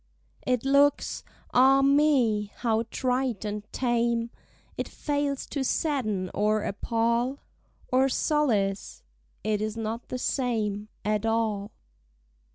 It 0.47 0.65
looks, 0.65 1.23
ah 1.53 1.83
me! 1.83 2.45
how 2.55 2.85
trite 2.89 3.45
and 3.45 3.71
tame! 3.71 4.31
It 4.75 4.87
fails 4.89 5.45
to 5.49 5.63
sadden 5.63 6.31
or 6.33 6.63
appal 6.63 7.39
Or 7.91 8.09
solace—it 8.09 9.61
is 9.61 9.77
not 9.77 10.09
the 10.09 10.17
same 10.17 10.87
At 11.05 11.27
all. 11.27 11.69